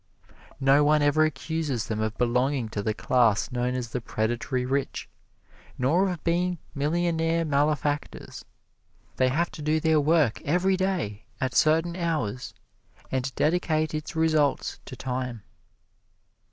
[0.59, 5.07] No one ever accuses them of belonging to the class known as the predatory rich,
[5.77, 8.43] nor of being millionaire malefactors.
[9.17, 12.55] They have to do their work every day at certain hours
[13.11, 15.43] and dedicate its results to time.